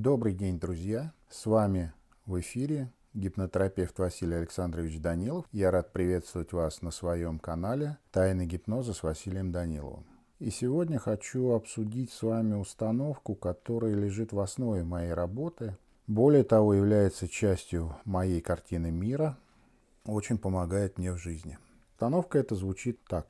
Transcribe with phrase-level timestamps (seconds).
[0.00, 1.12] Добрый день, друзья!
[1.28, 1.92] С вами
[2.24, 5.44] в эфире гипнотерапевт Василий Александрович Данилов.
[5.50, 10.06] Я рад приветствовать вас на своем канале «Тайны гипноза» с Василием Даниловым.
[10.38, 15.76] И сегодня хочу обсудить с вами установку, которая лежит в основе моей работы.
[16.06, 19.36] Более того, является частью моей картины мира,
[20.04, 21.58] очень помогает мне в жизни.
[21.94, 23.26] Установка эта звучит так.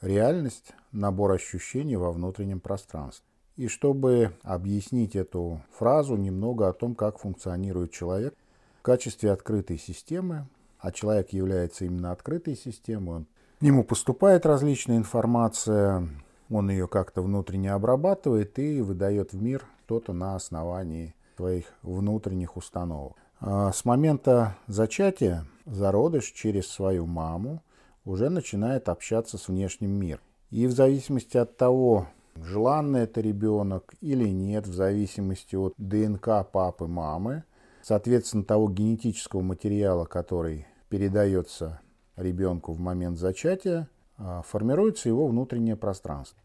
[0.00, 3.26] Реальность– набор ощущений во внутреннем пространстве.
[3.56, 8.34] И чтобы объяснить эту фразу, немного о том, как функционирует человек
[8.80, 10.46] в качестве открытой системы,
[10.78, 13.26] а человек является именно открытой системой, он,
[13.58, 16.08] к нему поступает различная информация,
[16.50, 23.16] он ее как-то внутренне обрабатывает и выдает в мир что-то на основании своих внутренних установок.
[23.40, 27.62] А с момента зачатия зародыш через свою маму
[28.04, 30.22] уже начинает общаться с внешним миром.
[30.50, 32.08] И в зависимости от того,
[32.44, 37.44] желанный это ребенок или нет, в зависимости от ДНК папы, мамы,
[37.82, 41.80] соответственно, того генетического материала, который передается
[42.16, 46.40] ребенку в момент зачатия, а, формируется его внутреннее пространство.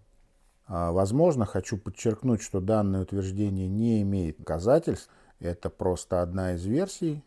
[0.67, 5.09] А, возможно, хочу подчеркнуть, что данное утверждение не имеет доказательств.
[5.39, 7.23] Это просто одна из версий,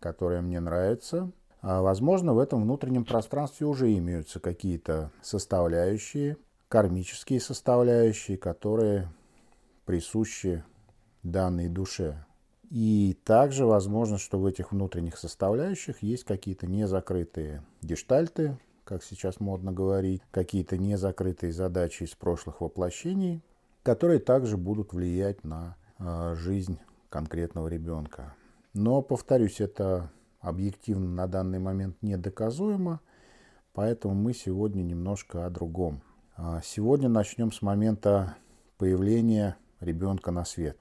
[0.00, 1.30] которая мне нравится.
[1.62, 6.36] А, возможно, в этом внутреннем пространстве уже имеются какие-то составляющие,
[6.74, 9.08] кармические составляющие, которые
[9.84, 10.64] присущи
[11.22, 12.26] данной душе.
[12.68, 19.70] И также возможно, что в этих внутренних составляющих есть какие-то незакрытые гештальты, как сейчас модно
[19.70, 23.40] говорить, какие-то незакрытые задачи из прошлых воплощений,
[23.84, 28.34] которые также будут влиять на э, жизнь конкретного ребенка.
[28.72, 33.00] Но, повторюсь, это объективно на данный момент недоказуемо,
[33.74, 36.02] поэтому мы сегодня немножко о другом.
[36.36, 38.34] А, сегодня начнем с момента
[38.76, 40.76] появления ребенка на свет.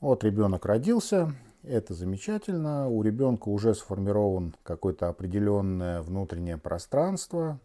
[0.00, 2.88] Вот ребенок родился, это замечательно.
[2.88, 7.60] У ребенка уже сформирован какое-то определенное внутреннее пространство.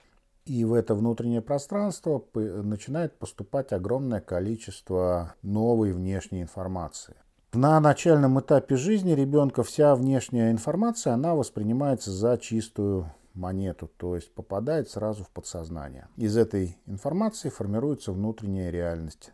[0.46, 7.16] И в это внутреннее пространство начинает поступать огромное количество новой внешней информации.
[7.54, 14.34] На начальном этапе жизни ребенка вся внешняя информация, она воспринимается за чистую монету, то есть
[14.34, 16.08] попадает сразу в подсознание.
[16.18, 19.32] Из этой информации формируется внутренняя реальность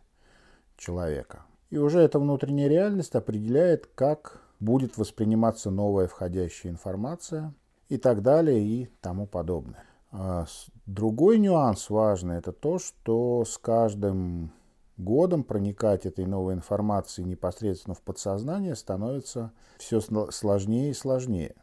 [0.76, 1.44] человека.
[1.70, 7.54] И уже эта внутренняя реальность определяет, как будет восприниматься новая входящая информация
[7.88, 9.84] и так далее и тому подобное.
[10.12, 10.46] А
[10.86, 14.52] другой нюанс важный– это то, что с каждым
[14.96, 21.54] годом проникать этой новой информации непосредственно в подсознание становится все сложнее и сложнее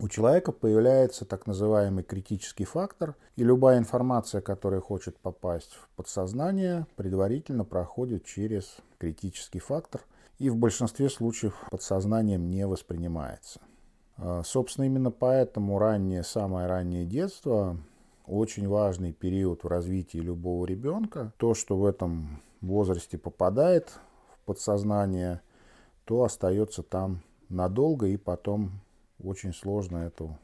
[0.00, 6.86] у человека появляется так называемый критический фактор, и любая информация, которая хочет попасть в подсознание,
[6.96, 10.02] предварительно проходит через критический фактор,
[10.38, 13.60] и в большинстве случаев подсознанием не воспринимается.
[14.16, 17.76] А, собственно, именно поэтому раннее, самое раннее детство
[18.24, 21.32] очень важный период в развитии любого ребенка.
[21.38, 23.88] То, что в этом возрасте попадает
[24.34, 25.40] в подсознание,
[26.04, 28.80] то остается там надолго и потом
[29.22, 30.36] очень сложно эту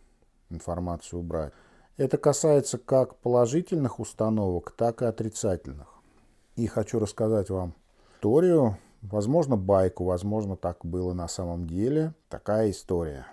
[0.50, 1.52] информацию убрать.
[1.96, 5.88] Это касается как положительных установок, так и отрицательных.
[6.56, 7.74] И хочу рассказать вам
[8.24, 12.14] историю, возможно, байку, возможно, так было на самом деле.
[12.30, 13.26] Такая история.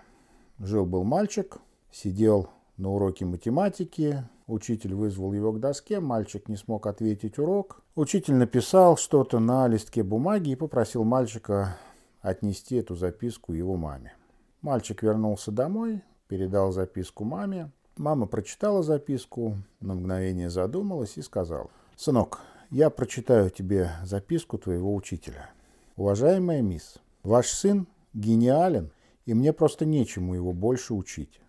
[0.58, 1.56] Жил-был мальчик,
[1.90, 7.82] сидел на уроке математики, учитель вызвал его к доске, мальчик не смог ответить урок.
[7.94, 11.78] Учитель написал что-то на листке бумаги и попросил мальчика
[12.20, 14.14] отнести эту записку его маме.
[14.62, 17.72] Мальчик вернулся домой, передал записку маме.
[17.96, 22.38] Мама прочитала записку, на мгновение задумалась и сказала, «Сынок,
[22.70, 25.50] я прочитаю тебе записку твоего учителя.
[25.96, 28.92] Уважаемая мисс, ваш сын гениален,
[29.26, 31.40] и мне просто нечему его больше учить.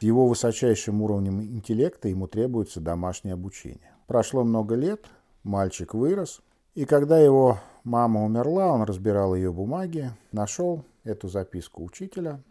[0.00, 3.94] С его высочайшим уровнем интеллекта ему требуется домашнее обучение.
[4.08, 5.06] Прошло много лет,
[5.44, 6.42] мальчик вырос,
[6.74, 12.42] и когда его мама умерла, он разбирал ее бумаги, нашел эту записку учителя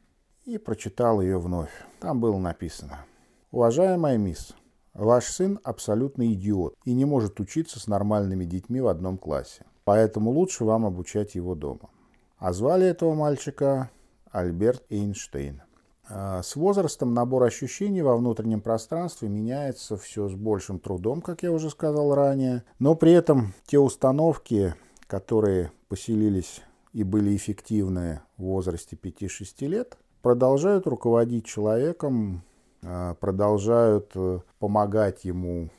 [0.46, 1.72] и прочитал ее вновь.
[2.00, 3.06] Там было написано.
[3.52, 4.54] «Уважаемая мисс,
[4.94, 9.66] ваш сын абсолютный идиот и не может учиться с нормальными детьми в одном классе.
[9.84, 11.90] Поэтому лучше вам обучать его дома».
[12.38, 13.90] А звали этого мальчика
[14.32, 15.62] Альберт Эйнштейн.
[16.08, 21.52] А с возрастом набор ощущений во внутреннем пространстве меняется все с большим трудом, как я
[21.52, 24.76] уже сказал ранее, но при этом те установки,
[25.08, 26.62] которые поселились
[26.94, 32.42] и были эффективны в возрасте 5-6 лет, продолжают руководить человеком,
[32.84, 35.70] а, продолжают э, помогать ему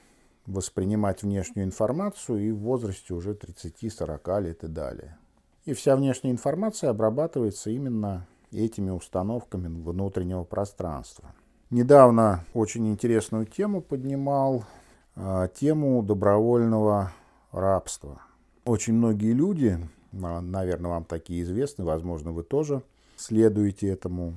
[0.46, 5.18] воспринимать внешнюю информацию и в возрасте уже 30-40 лет и далее.
[5.64, 11.34] и вся внешняя информация обрабатывается именно этими установками внутреннего пространства.
[11.70, 14.64] Недавно очень интересную тему поднимал,
[15.16, 17.12] а, тему добровольного
[17.50, 18.20] рабства.
[18.64, 19.76] Очень многие люди,
[20.12, 22.84] а, наверное, вам такие известны, возможно, вы тоже
[23.16, 24.34] следуете этому,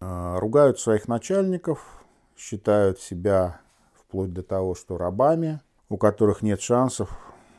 [0.00, 2.04] а, ругают своих начальников,
[2.36, 3.60] считают себя
[3.94, 7.10] вплоть до того, что рабами, у которых нет шансов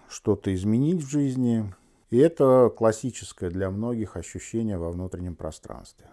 [0.10, 1.74] что-то изменить в жизни.
[2.10, 6.08] И это классическое для многих ощущение во внутреннем пространстве.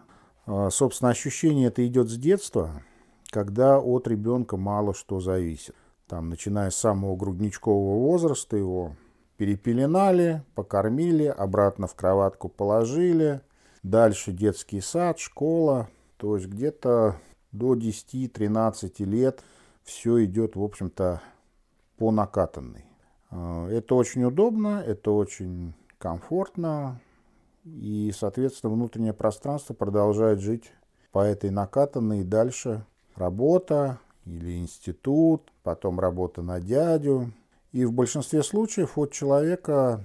[0.70, 2.82] Собственно, ощущение это идет с детства,
[3.30, 5.76] когда от ребенка мало что зависит.
[6.08, 8.96] Там, начиная с самого грудничкового возраста его
[9.36, 13.42] перепеленали, покормили, обратно в кроватку положили.
[13.82, 15.88] Дальше детский сад, школа.
[16.16, 17.16] То есть где-то
[17.52, 19.42] до 10-13 лет
[19.82, 21.22] все идет, в общем-то,
[21.96, 22.84] по накатанной.
[23.30, 27.00] А, это очень удобно, это очень комфортно,
[27.64, 30.72] и, соответственно, внутреннее пространство продолжает жить
[31.12, 32.86] по этой накатанной и дальше
[33.16, 37.32] работа или институт, потом работа на дядю.
[37.72, 40.04] И в большинстве случаев от человека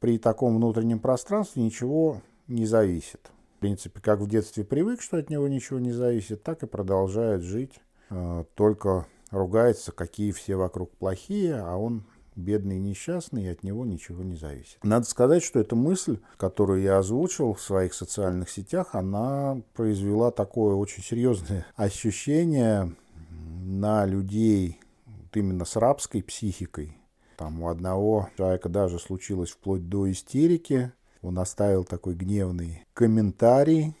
[0.00, 3.30] при таком внутреннем пространстве ничего не зависит.
[3.56, 7.42] В принципе, как в детстве привык, что от него ничего не зависит, так и продолжает
[7.42, 12.04] жить, э, только ругается, какие все вокруг плохие, а он
[12.36, 14.78] бедный и несчастный, и от него ничего не зависит.
[14.82, 20.74] Надо сказать, что эта мысль, которую я озвучил в своих социальных сетях, она произвела такое
[20.74, 22.94] очень серьезное ощущение
[23.30, 26.96] на людей вот именно с рабской психикой.
[27.36, 30.92] Там у одного человека даже случилось вплоть до истерики.
[31.26, 33.94] Он оставил такой гневный комментарий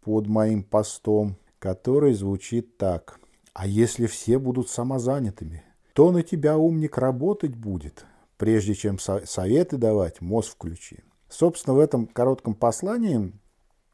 [0.00, 3.20] под моим постом, который звучит так.
[3.52, 5.64] А если все будут самозанятыми?
[5.94, 8.04] то на тебя, умник, работать будет.
[8.36, 10.98] Прежде чем советы давать, мозг включи.
[11.28, 13.32] Собственно, в этом коротком послании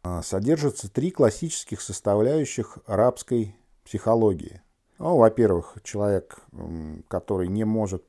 [0.03, 3.55] а, содержатся три классических составляющих арабской
[3.85, 4.63] психологии.
[5.01, 6.41] Ну, во-первых, человек,
[7.09, 8.05] который не может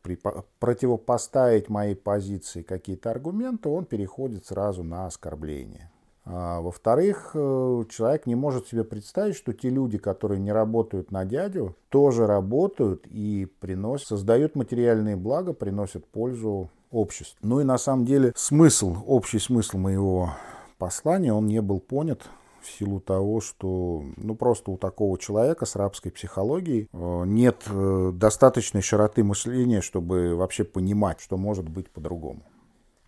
[0.60, 5.90] противопоставить моей позиции какие-то аргументы, он переходит сразу на оскорбление.
[6.26, 11.24] А, во-вторых, э, человек не может себе представить, что те люди, которые не работают на
[11.24, 17.38] дядю, тоже работают и приносят, создают материальные блага, приносят пользу обществу.
[17.42, 20.34] Ну и на самом деле смысл, общий смысл моего
[20.78, 22.30] послания, он не был понят
[22.62, 28.12] в силу того, что ну, просто у такого человека с рабской психологией э, нет э,
[28.14, 32.44] достаточной широты мышления, чтобы вообще понимать, что может быть по-другому.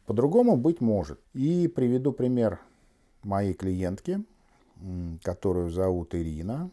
[0.05, 1.19] По-другому быть может.
[1.33, 2.59] И приведу пример
[3.23, 4.23] моей клиентки,
[5.23, 6.69] которую зовут Ирина.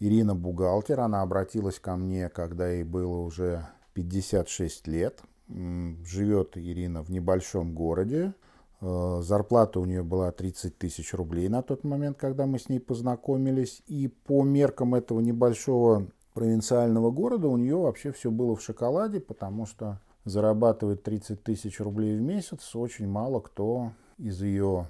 [0.00, 5.22] Ирина бухгалтер, она обратилась ко мне, когда ей было уже 56 лет.
[5.48, 8.34] Живет Ирина в небольшом городе.
[8.80, 12.80] Э, зарплата у нее была 30 тысяч рублей на тот момент, когда мы с ней
[12.80, 13.82] познакомились.
[13.86, 19.66] И по меркам этого небольшого провинциального города у нее вообще все было в шоколаде, потому
[19.66, 24.86] что зарабатывает 30 тысяч рублей в месяц очень мало кто из ее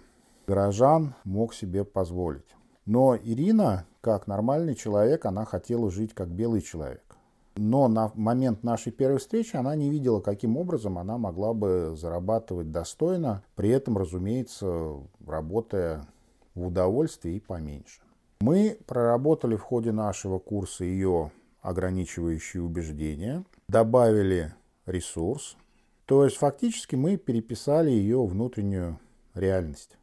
[0.47, 2.57] горожан мог себе позволить.
[2.85, 7.17] Но Ирина, как нормальный человек, она хотела жить как белый человек.
[7.63, 12.71] Но на момент нашей первой встречи она не видела, каким образом она могла бы зарабатывать
[12.71, 14.95] достойно, при этом, разумеется,
[15.27, 16.09] работая
[16.55, 18.01] в удовольствии и поменьше.
[18.41, 24.55] Мы проработали в ходе нашего курса ее ограничивающие убеждения, добавили
[24.87, 25.59] ресурс,
[26.07, 28.99] то есть фактически мы переписали ее внутреннюю
[29.35, 29.99] реальность.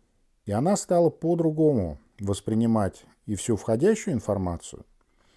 [0.45, 4.85] И она стала по-другому воспринимать и всю входящую информацию,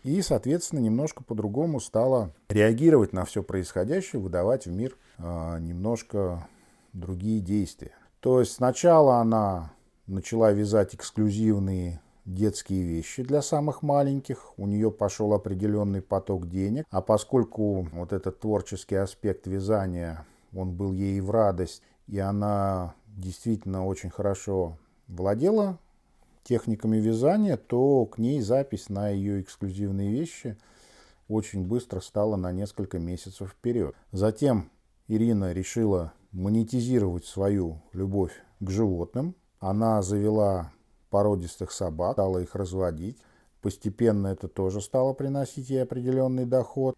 [0.02, 6.48] и, соответственно, немножко по-другому стала реагировать на все происходящее, выдавать в мир э, немножко
[6.92, 7.92] другие действия.
[8.20, 9.72] То есть сначала она
[10.06, 17.00] начала вязать эксклюзивные детские вещи для самых маленьких, у нее пошел определенный поток денег, а
[17.00, 24.10] поскольку вот этот творческий аспект вязания, он был ей в радость, и она действительно очень
[24.10, 24.78] хорошо
[25.08, 25.78] владела
[26.42, 30.56] техниками вязания, то к ней запись на ее эксклюзивные вещи
[31.28, 33.94] очень быстро стала на несколько месяцев вперед.
[34.12, 34.70] Затем
[35.06, 39.34] Ирина решила монетизировать свою любовь к животным.
[39.58, 40.72] Она завела
[41.10, 43.18] породистых собак, стала их разводить.
[43.62, 46.96] Постепенно это тоже стало приносить ей определенный доход.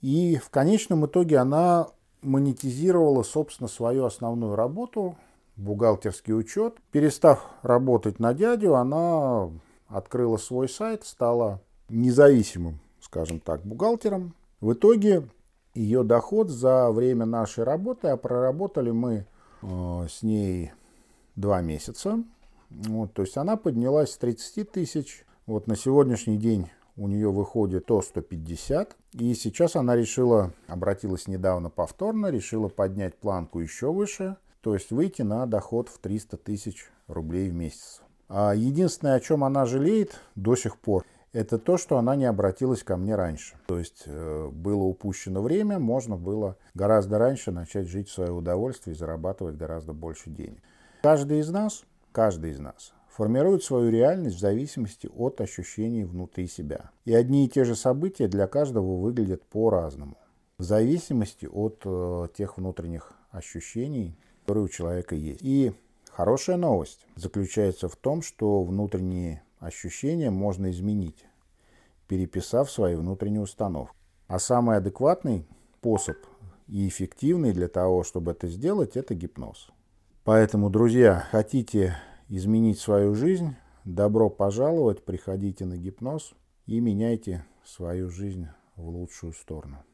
[0.00, 1.88] И в конечном итоге она
[2.22, 5.16] монетизировала, собственно, свою основную работу
[5.60, 6.78] бухгалтерский учет.
[6.90, 9.50] Перестав работать на дядю, она
[9.88, 14.34] открыла свой сайт, стала независимым, скажем так, бухгалтером.
[14.60, 15.28] В итоге
[15.74, 19.26] ее доход за время нашей работы, а проработали мы
[19.62, 20.72] э, с ней
[21.36, 22.22] два месяца.
[22.70, 25.24] Вот, то есть она поднялась с 30 тысяч.
[25.46, 28.96] Вот на сегодняшний день у нее выходит то 150.
[29.14, 35.22] И сейчас она решила, обратилась недавно повторно, решила поднять планку еще выше, то есть выйти
[35.22, 38.02] на доход в 300 тысяч рублей в месяц.
[38.28, 42.82] А единственное, о чем она жалеет до сих пор, это то, что она не обратилась
[42.82, 43.56] ко мне раньше.
[43.66, 48.94] То есть э, было упущено время, можно было гораздо раньше начать жить в свое удовольствие
[48.94, 50.62] и зарабатывать гораздо больше денег.
[51.02, 56.90] Каждый из нас, каждый из нас формирует свою реальность в зависимости от ощущений внутри себя.
[57.04, 60.16] И одни и те же события для каждого выглядят по-разному.
[60.58, 64.16] В зависимости от э, тех внутренних ощущений,
[64.50, 65.42] которые у человека есть.
[65.42, 65.72] И
[66.10, 71.24] хорошая новость заключается в том, что внутренние ощущения можно изменить,
[72.08, 73.94] переписав свои внутренние установки.
[74.26, 75.46] А самый адекватный
[75.78, 76.16] способ
[76.66, 79.70] и эффективный для того, чтобы это сделать, это гипноз.
[80.24, 81.96] Поэтому, друзья, хотите
[82.28, 83.54] изменить свою жизнь,
[83.84, 86.34] добро пожаловать, приходите на гипноз
[86.66, 89.84] и меняйте свою жизнь в лучшую сторону.